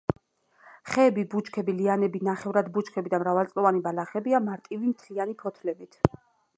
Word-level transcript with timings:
ხეები, 0.93 1.25
ბუჩქები, 1.33 1.75
ლიანები, 1.81 2.23
ნახევრად 2.29 2.73
ბუჩქები 2.79 3.13
და 3.15 3.21
მრავალწლოვანი 3.25 3.87
ბალახებია 3.87 4.45
მარტივი 4.49 4.95
მთლიანი 4.97 5.43
ფოთლებით. 5.45 6.01